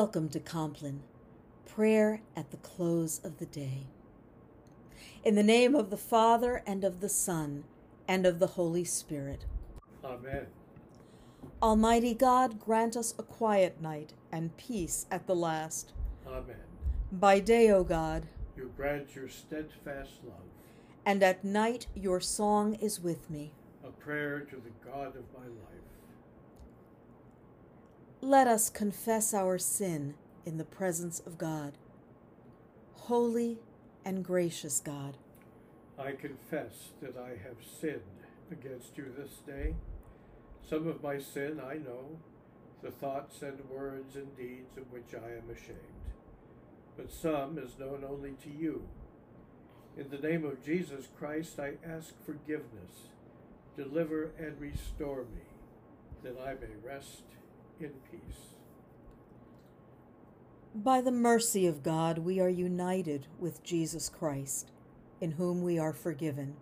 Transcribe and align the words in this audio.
Welcome 0.00 0.28
to 0.28 0.38
Compline, 0.38 1.02
prayer 1.66 2.20
at 2.36 2.52
the 2.52 2.56
close 2.58 3.20
of 3.24 3.38
the 3.38 3.46
day. 3.46 3.88
In 5.24 5.34
the 5.34 5.42
name 5.42 5.74
of 5.74 5.90
the 5.90 5.96
Father, 5.96 6.62
and 6.64 6.84
of 6.84 7.00
the 7.00 7.08
Son, 7.08 7.64
and 8.06 8.24
of 8.24 8.38
the 8.38 8.46
Holy 8.46 8.84
Spirit. 8.84 9.44
Amen. 10.04 10.46
Almighty 11.60 12.14
God, 12.14 12.60
grant 12.60 12.96
us 12.96 13.12
a 13.18 13.24
quiet 13.24 13.82
night 13.82 14.12
and 14.30 14.56
peace 14.56 15.06
at 15.10 15.26
the 15.26 15.34
last. 15.34 15.94
Amen. 16.28 16.68
By 17.10 17.40
day, 17.40 17.68
O 17.72 17.82
God, 17.82 18.28
You 18.56 18.70
grant 18.76 19.16
your 19.16 19.28
steadfast 19.28 20.12
love, 20.24 20.46
and 21.04 21.24
at 21.24 21.42
night 21.42 21.88
your 21.96 22.20
song 22.20 22.74
is 22.74 23.00
with 23.00 23.28
me. 23.28 23.50
a 23.84 23.90
prayer 23.90 24.42
to 24.42 24.56
the 24.58 24.88
God 24.88 25.16
of 25.16 25.24
my 25.36 25.46
life. 25.46 25.88
Let 28.20 28.48
us 28.48 28.68
confess 28.68 29.32
our 29.32 29.58
sin 29.58 30.14
in 30.44 30.58
the 30.58 30.64
presence 30.64 31.20
of 31.24 31.38
God. 31.38 31.78
Holy 32.94 33.58
and 34.04 34.24
gracious 34.24 34.80
God, 34.80 35.16
I 35.96 36.12
confess 36.12 36.88
that 37.00 37.16
I 37.16 37.30
have 37.46 37.58
sinned 37.80 38.02
against 38.50 38.98
you 38.98 39.12
this 39.16 39.38
day. 39.46 39.76
Some 40.68 40.88
of 40.88 41.00
my 41.00 41.20
sin 41.20 41.60
I 41.64 41.74
know, 41.74 42.18
the 42.82 42.90
thoughts 42.90 43.40
and 43.42 43.60
words 43.70 44.16
and 44.16 44.36
deeds 44.36 44.76
of 44.76 44.90
which 44.90 45.14
I 45.14 45.36
am 45.36 45.48
ashamed, 45.50 45.78
but 46.96 47.12
some 47.12 47.56
is 47.56 47.78
known 47.78 48.04
only 48.06 48.32
to 48.42 48.50
you. 48.50 48.82
In 49.96 50.10
the 50.10 50.18
name 50.18 50.44
of 50.44 50.64
Jesus 50.64 51.06
Christ, 51.16 51.60
I 51.60 51.74
ask 51.88 52.14
forgiveness. 52.26 53.12
Deliver 53.76 54.32
and 54.38 54.60
restore 54.60 55.22
me, 55.22 55.46
that 56.24 56.36
I 56.40 56.54
may 56.54 56.74
rest 56.84 57.22
in 57.80 57.92
peace. 58.10 58.48
by 60.74 61.00
the 61.00 61.10
mercy 61.10 61.66
of 61.66 61.82
God, 61.82 62.18
we 62.18 62.38
are 62.38 62.48
united 62.48 63.26
with 63.38 63.64
Jesus 63.64 64.08
Christ, 64.08 64.70
in 65.20 65.32
whom 65.32 65.62
we 65.62 65.78
are 65.78 65.92
forgiven. 65.92 66.56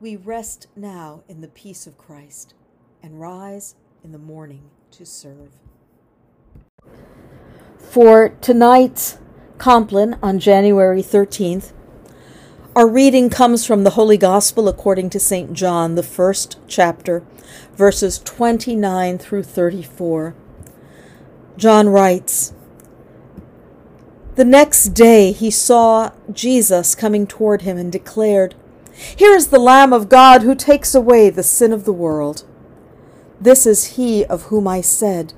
We 0.00 0.16
rest 0.16 0.68
now 0.76 1.22
in 1.28 1.40
the 1.40 1.48
peace 1.48 1.86
of 1.86 1.98
Christ 1.98 2.54
and 3.02 3.20
rise 3.20 3.74
in 4.04 4.12
the 4.12 4.18
morning 4.18 4.70
to 4.92 5.04
serve. 5.04 5.60
For 7.78 8.28
tonight's 8.28 9.18
Compline 9.58 10.16
on 10.22 10.38
January 10.38 11.02
13th, 11.02 11.72
our 12.80 12.88
reading 12.88 13.28
comes 13.28 13.66
from 13.66 13.84
the 13.84 13.90
Holy 13.90 14.16
Gospel 14.16 14.66
according 14.66 15.10
to 15.10 15.20
St. 15.20 15.52
John, 15.52 15.96
the 15.96 16.02
first 16.02 16.58
chapter, 16.66 17.22
verses 17.74 18.18
29 18.20 19.18
through 19.18 19.42
34. 19.42 20.34
John 21.58 21.90
writes, 21.90 22.54
The 24.36 24.46
next 24.46 24.94
day 24.94 25.30
he 25.30 25.50
saw 25.50 26.12
Jesus 26.32 26.94
coming 26.94 27.26
toward 27.26 27.60
him 27.60 27.76
and 27.76 27.92
declared, 27.92 28.54
Here 28.94 29.34
is 29.34 29.48
the 29.48 29.58
Lamb 29.58 29.92
of 29.92 30.08
God 30.08 30.40
who 30.40 30.54
takes 30.54 30.94
away 30.94 31.28
the 31.28 31.42
sin 31.42 31.74
of 31.74 31.84
the 31.84 31.92
world. 31.92 32.46
This 33.38 33.66
is 33.66 33.96
he 33.96 34.24
of 34.24 34.44
whom 34.44 34.66
I 34.66 34.80
said, 34.80 35.34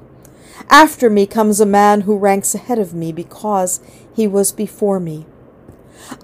After 0.71 1.11
me 1.11 1.27
comes 1.27 1.61
a 1.61 1.67
man 1.67 2.03
who 2.03 2.17
ranks 2.17 2.55
ahead 2.55 2.79
of 2.79 2.95
me 2.95 3.11
because 3.11 3.81
he 4.15 4.29
was 4.29 4.53
before 4.53 5.01
me. 5.01 5.27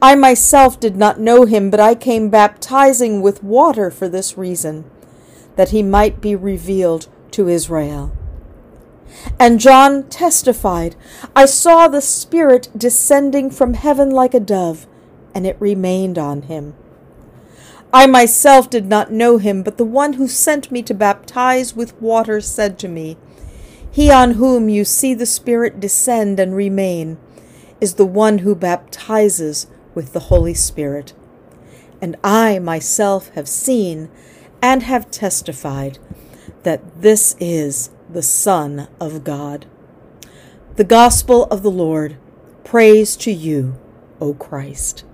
I 0.01 0.15
myself 0.15 0.79
did 0.79 0.97
not 0.97 1.21
know 1.21 1.45
him, 1.45 1.71
but 1.71 1.81
I 1.81 1.95
came 1.95 2.29
baptizing 2.29 3.21
with 3.21 3.43
water 3.43 3.91
for 3.91 4.09
this 4.09 4.37
reason, 4.37 4.85
that 5.57 5.71
he 5.71 5.83
might 5.83 6.21
be 6.21 6.35
revealed 6.35 7.09
to 7.33 7.49
Israel. 7.49 8.13
And 9.39 9.61
John 9.61 10.05
testified, 10.05 10.97
I 11.35 11.47
saw 11.47 11.89
the 11.89 12.01
Spirit 12.01 12.69
descending 12.77 13.51
from 13.51 13.75
heaven 13.75 14.11
like 14.11 14.35
a 14.35 14.41
dove, 14.41 14.87
and 15.35 15.47
it 15.47 15.57
remained 15.61 16.19
on 16.19 16.43
him. 16.43 16.75
I 17.93 18.07
myself 18.07 18.69
did 18.69 18.87
not 18.87 19.11
know 19.11 19.39
him, 19.39 19.63
but 19.63 19.79
the 19.79 19.85
one 19.85 20.15
who 20.15 20.29
sent 20.29 20.71
me 20.71 20.83
to 20.83 20.95
baptize 20.95 21.75
with 21.75 22.01
water 22.01 22.41
said 22.41 22.79
to 22.81 22.89
me, 22.89 23.17
He 23.91 24.11
on 24.11 24.33
whom 24.33 24.69
you 24.69 24.85
see 24.85 25.15
the 25.15 25.27
Spirit 25.27 25.81
descend 25.81 26.39
and 26.39 26.55
remain 26.55 27.17
is 27.81 27.95
the 27.95 28.07
one 28.07 28.39
who 28.39 28.55
baptizes 28.55 29.67
with 29.95 30.13
the 30.13 30.21
Holy 30.21 30.55
Spirit. 30.55 31.15
And 32.01 32.17
I 32.23 32.59
myself 32.59 33.31
have 33.31 33.49
seen 33.49 34.11
and 34.63 34.83
have 34.83 35.11
testified 35.11 35.99
that 36.63 37.03
this 37.03 37.37
is 37.39 37.91
the 38.11 38.23
Son 38.23 38.89
of 39.01 39.25
God. 39.25 39.67
The 40.77 40.85
Gospel 40.85 41.45
of 41.45 41.63
the 41.63 41.71
Lord. 41.71 42.17
Praise 42.65 43.17
to 43.17 43.33
you, 43.33 43.79
O 44.21 44.35
Christ. 44.35 45.05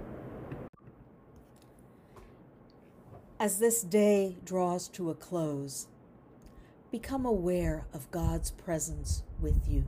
As 3.39 3.59
this 3.59 3.83
day 3.83 4.37
draws 4.45 4.89
to 4.89 5.11
a 5.11 5.15
close, 5.15 5.89
become 6.91 7.27
aware 7.27 7.87
of 7.93 8.11
God's 8.11 8.51
presence 8.51 9.23
with 9.41 9.69
you. 9.69 9.85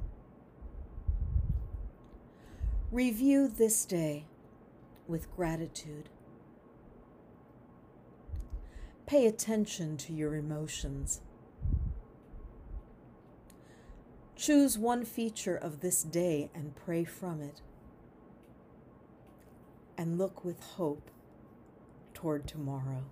Review 2.92 3.48
this 3.48 3.84
day 3.84 4.26
with 5.08 5.34
gratitude. 5.34 6.08
Pay 9.06 9.26
attention 9.26 9.96
to 9.96 10.12
your 10.12 10.36
emotions. 10.36 11.20
Choose 14.36 14.78
one 14.78 15.04
feature 15.04 15.56
of 15.56 15.80
this 15.80 16.04
day 16.04 16.48
and 16.54 16.76
pray 16.76 17.02
from 17.02 17.40
it. 17.40 17.60
And 19.98 20.16
look 20.16 20.44
with 20.44 20.60
hope 20.60 21.10
toward 22.14 22.46
tomorrow. 22.46 23.02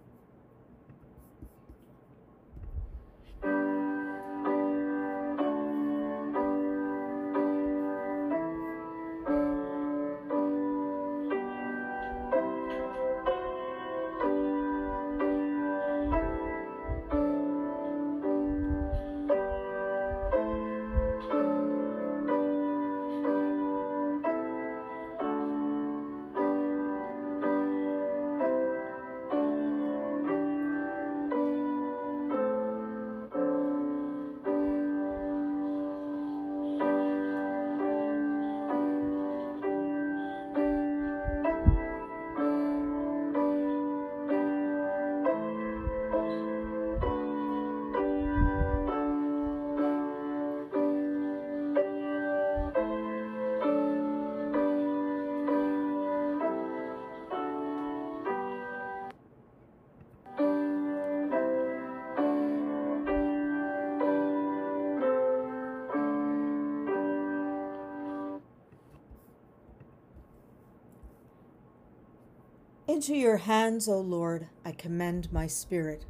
Into 72.95 73.17
your 73.17 73.39
hands, 73.39 73.89
O 73.89 73.99
Lord, 73.99 74.47
I 74.65 74.71
commend 74.71 75.33
my 75.33 75.49
spirit. 75.49 76.05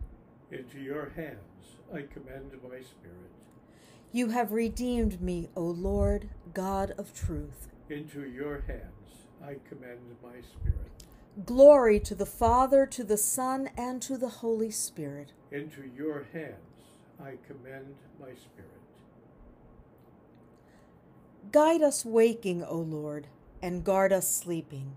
Into 0.50 0.78
your 0.78 1.14
hands 1.16 1.78
I 1.90 2.02
commend 2.02 2.52
my 2.62 2.82
spirit. 2.82 3.32
You 4.12 4.28
have 4.28 4.52
redeemed 4.52 5.22
me, 5.22 5.48
O 5.56 5.62
Lord, 5.62 6.28
God 6.52 6.92
of 6.98 7.14
truth. 7.14 7.68
Into 7.88 8.28
your 8.28 8.64
hands 8.66 9.24
I 9.42 9.56
commend 9.66 10.16
my 10.22 10.42
spirit. 10.42 11.46
Glory 11.46 12.00
to 12.00 12.14
the 12.14 12.26
Father, 12.26 12.84
to 12.84 13.02
the 13.02 13.16
Son, 13.16 13.70
and 13.78 14.02
to 14.02 14.18
the 14.18 14.28
Holy 14.28 14.70
Spirit. 14.70 15.32
Into 15.50 15.84
your 15.96 16.26
hands 16.34 16.98
I 17.18 17.38
commend 17.46 17.94
my 18.20 18.34
spirit. 18.34 18.82
Guide 21.50 21.80
us 21.80 22.04
waking, 22.04 22.62
O 22.62 22.76
Lord, 22.76 23.28
and 23.62 23.84
guard 23.84 24.12
us 24.12 24.30
sleeping, 24.30 24.96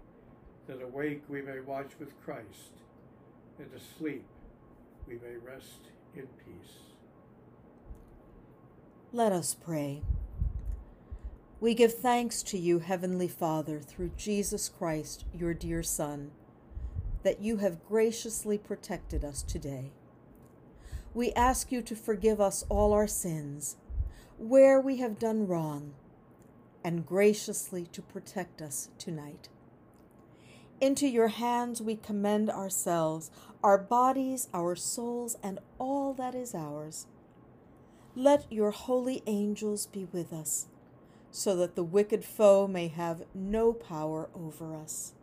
that 0.67 0.81
awake 0.81 1.23
we 1.27 1.41
may 1.41 1.59
watch 1.59 1.91
with 1.99 2.19
Christ, 2.23 2.81
and 3.59 3.69
asleep 3.73 4.25
we 5.07 5.15
may 5.15 5.37
rest 5.45 5.89
in 6.15 6.27
peace. 6.45 6.77
Let 9.13 9.31
us 9.31 9.53
pray. 9.53 10.03
We 11.59 11.73
give 11.75 11.93
thanks 11.93 12.41
to 12.43 12.57
you, 12.57 12.79
Heavenly 12.79 13.27
Father, 13.27 13.79
through 13.79 14.11
Jesus 14.17 14.69
Christ, 14.69 15.25
your 15.33 15.53
dear 15.53 15.83
Son, 15.83 16.31
that 17.23 17.41
you 17.41 17.57
have 17.57 17.85
graciously 17.87 18.57
protected 18.57 19.23
us 19.23 19.43
today. 19.43 19.91
We 21.13 21.33
ask 21.33 21.71
you 21.71 21.81
to 21.83 21.95
forgive 21.95 22.39
us 22.39 22.63
all 22.69 22.93
our 22.93 23.07
sins, 23.07 23.75
where 24.37 24.79
we 24.79 24.97
have 24.97 25.19
done 25.19 25.45
wrong, 25.45 25.93
and 26.83 27.05
graciously 27.05 27.85
to 27.91 28.01
protect 28.01 28.61
us 28.61 28.89
tonight. 28.97 29.49
Into 30.81 31.07
your 31.07 31.27
hands 31.27 31.79
we 31.79 31.95
commend 31.95 32.49
ourselves, 32.49 33.29
our 33.63 33.77
bodies, 33.77 34.49
our 34.51 34.75
souls, 34.75 35.37
and 35.43 35.59
all 35.77 36.11
that 36.15 36.33
is 36.33 36.55
ours. 36.55 37.05
Let 38.15 38.51
your 38.51 38.71
holy 38.71 39.21
angels 39.27 39.85
be 39.85 40.07
with 40.11 40.33
us, 40.33 40.65
so 41.29 41.55
that 41.57 41.75
the 41.75 41.83
wicked 41.83 42.25
foe 42.25 42.67
may 42.67 42.87
have 42.87 43.21
no 43.35 43.73
power 43.73 44.29
over 44.33 44.75
us. 44.75 45.13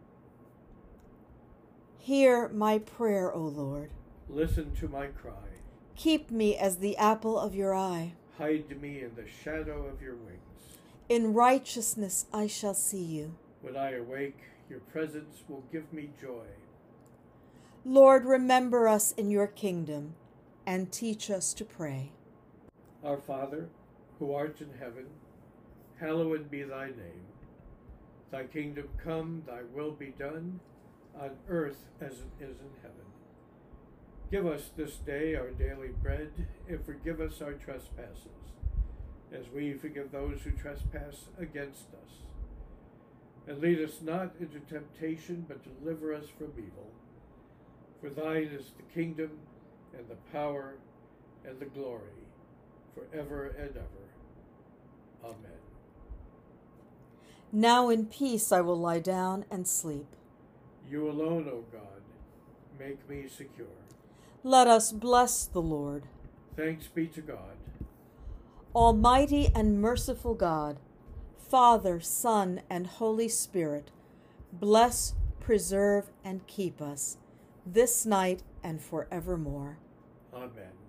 Hear 1.99 2.49
my 2.49 2.79
prayer, 2.79 3.33
O 3.33 3.41
Lord. 3.41 3.91
Listen 4.29 4.75
to 4.77 4.89
my 4.89 5.09
cry. 5.09 5.33
Keep 5.97 6.31
me 6.31 6.57
as 6.57 6.77
the 6.77 6.97
apple 6.97 7.37
of 7.37 7.57
your 7.57 7.75
eye. 7.75 8.15
Hide 8.39 8.81
me 8.81 9.03
in 9.03 9.17
the 9.17 9.27
shadow 9.27 9.87
of 9.87 10.01
your 10.01 10.15
wings. 10.15 10.39
In 11.09 11.35
righteousness 11.35 12.27
I 12.33 12.47
shall 12.47 12.75
see 12.75 13.03
you. 13.03 13.35
When 13.61 13.77
I 13.77 13.95
awake, 13.97 14.39
your 14.69 14.81
presence 14.81 15.43
will 15.49 15.65
give 15.73 15.93
me 15.93 16.11
joy. 16.21 16.47
Lord, 17.85 18.25
remember 18.25 18.89
us 18.89 19.13
in 19.13 19.31
your 19.31 19.47
kingdom 19.47 20.15
and 20.67 20.93
teach 20.93 21.31
us 21.31 21.55
to 21.55 21.65
pray. 21.65 22.13
Our 23.03 23.19
Father, 23.19 23.69
who 24.19 24.35
art 24.35 24.61
in 24.61 24.79
heaven, 24.79 25.07
hallowed 25.99 26.51
be 26.51 26.63
thy 26.63 26.87
name. 26.87 27.27
Thy 28.31 28.45
kingdom 28.45 28.89
come, 29.03 29.43
thy 29.47 29.61
will 29.75 29.93
be 29.93 30.13
done, 30.19 30.61
on 31.19 31.31
earth 31.49 31.85
as 32.01 32.13
it 32.13 32.45
is 32.45 32.59
in 32.59 32.71
heaven. 32.83 33.07
Give 34.31 34.47
us 34.47 34.71
this 34.77 34.97
day 34.97 35.35
our 35.35 35.51
daily 35.51 35.89
bread, 36.03 36.31
and 36.69 36.85
forgive 36.85 37.21
us 37.21 37.41
our 37.41 37.55
trespasses, 37.55 38.53
as 39.33 39.45
we 39.55 39.73
forgive 39.73 40.13
those 40.13 40.41
who 40.43 40.51
trespass 40.51 41.29
against 41.39 41.87
us. 41.95 42.28
And 43.49 43.61
lead 43.63 43.81
us 43.81 44.03
not 44.03 44.33
into 44.39 44.61
temptation, 44.61 45.47
but 45.49 45.59
deliver 45.83 46.15
us 46.15 46.27
from 46.37 46.53
evil. 46.59 46.91
For 48.01 48.11
thine 48.11 48.51
is 48.53 48.73
the 48.77 48.83
kingdom, 48.95 49.31
and 49.97 50.07
the 50.09 50.17
power, 50.33 50.75
and 51.47 51.59
the 51.59 51.65
glory, 51.67 52.03
forever 52.95 53.55
and 53.59 53.71
ever. 53.71 55.25
Amen. 55.25 55.59
Now 57.51 57.89
in 57.89 58.07
peace 58.07 58.53
I 58.53 58.61
will 58.61 58.79
lie 58.79 59.01
down 59.01 59.47
and 59.51 59.67
sleep. 59.67 60.07
You 60.89 61.09
alone, 61.09 61.49
O 61.49 61.65
God, 61.73 62.03
make 62.79 63.09
me 63.09 63.27
secure. 63.29 63.67
Let 64.45 64.67
us 64.67 64.93
bless 64.93 65.47
the 65.47 65.63
Lord. 65.63 66.05
Thanks 66.57 66.87
be 66.87 67.07
to 67.09 67.21
God. 67.23 67.57
Almighty 68.75 69.49
and 69.55 69.81
merciful 69.81 70.35
God, 70.35 70.79
Father, 71.49 71.99
Son, 71.99 72.61
and 72.69 72.87
Holy 72.87 73.29
Spirit, 73.29 73.91
bless, 74.53 75.15
preserve, 75.41 76.11
and 76.23 76.47
keep 76.47 76.83
us 76.83 77.17
this 77.65 78.05
night 78.05 78.43
and 78.63 78.81
forevermore. 78.81 79.79
Amen. 80.35 80.88